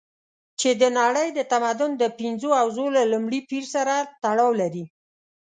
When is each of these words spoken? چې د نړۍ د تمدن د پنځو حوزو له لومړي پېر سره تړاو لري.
چې 0.59 0.69
د 0.81 0.83
نړۍ 0.99 1.27
د 1.33 1.39
تمدن 1.51 1.91
د 1.97 2.03
پنځو 2.19 2.49
حوزو 2.59 2.85
له 2.97 3.03
لومړي 3.11 3.39
پېر 3.49 3.63
سره 3.75 3.93
تړاو 4.23 4.51
لري. 4.61 4.85